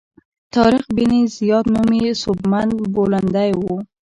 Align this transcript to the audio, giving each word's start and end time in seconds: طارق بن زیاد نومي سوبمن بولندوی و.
طارق 0.53 0.85
بن 0.95 1.11
زیاد 1.37 1.65
نومي 1.73 2.01
سوبمن 2.23 2.69
بولندوی 2.93 3.51
و. 3.59 3.61